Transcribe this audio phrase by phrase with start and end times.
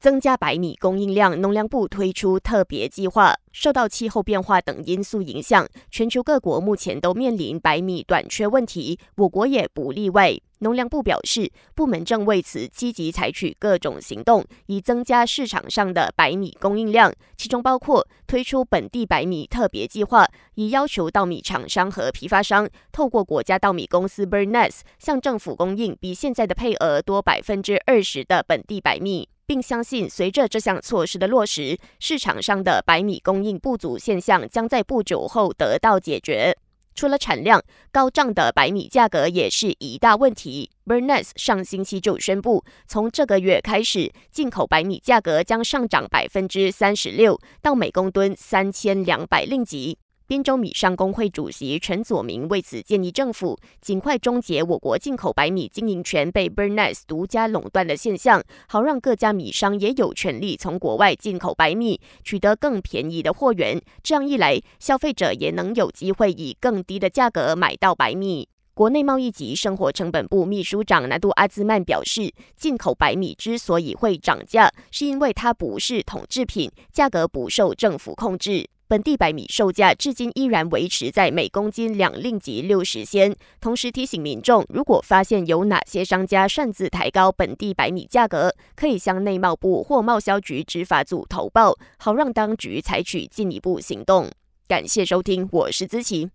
[0.00, 3.34] 增加白米供应量，农粮部推出特别计划。
[3.52, 10.34] 受到气候变化等因素影响，全球各国目前都面临白米短缺问题，我国也不例外。
[10.60, 29.28] 农粮部表示，部门正为此积极采取各种行动，以增加市场上的白米供应量，其中包括推出本地白米特别计划，以要求稻米厂商和批发商透过国家稻米公司 Bernes 向政府供应比现在的配额多百分之二十的本地白米。
[29.50, 36.56] 并相信，随着这项措施的落实，市场上的白米供应不足现象将在不久后得到解决。
[36.94, 37.60] 除了产量
[37.90, 40.70] 高涨的白米价格也是一大问题。
[40.86, 49.98] Bernes 上星期就宣布，从这个月开始，进口白米价格将上涨百分之三十六，到每公吨三千两百令吉。
[50.30, 63.82] 滨州米商工会主席陈佐明为此建议政府尽快终结我国进口白米经营权被 Bernes 独家垄断的现象，好让各家米商也有权利从国外进口白米，取得更便宜的货源。
[64.04, 68.48] 这样一来，消费者也能有机会以更低的价格买到白米。
[68.72, 78.70] 国内贸易及生活成本部秘书长南杜阿兹曼表示，进口白米之所以会涨价，是因为它不是统制品，价格不受政府控制。
[78.90, 83.32] 本地白米售价至今依然维持在每公斤两令吉六十仙。
[83.60, 94.28] 同时提醒民众，如果发现有哪些商家擅自抬高本地白米价格，可以向内贸部或贸销局执法组投报，好让当局采取进一步行动。
[94.66, 96.30] 感谢收听，我是资琪。